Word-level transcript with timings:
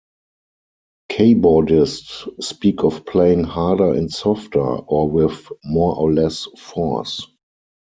Keyboardists 1.11 2.27
speak 2.43 2.83
of 2.83 3.05
playing 3.05 3.43
harder 3.43 3.93
and 3.93 4.11
softer, 4.11 4.59
or 4.59 5.07
with 5.07 5.47
more 5.63 5.95
or 5.95 6.11
less 6.11 6.47
force. 6.57 7.27